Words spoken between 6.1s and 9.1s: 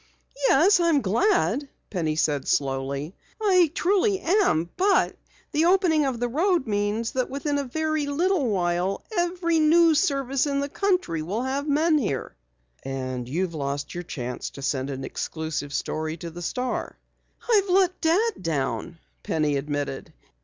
the road means that within a very little while